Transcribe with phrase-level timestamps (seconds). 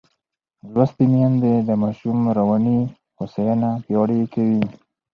[0.73, 2.79] لوستې میندې د ماشوم رواني
[3.17, 4.61] هوساینه پیاوړې کوي.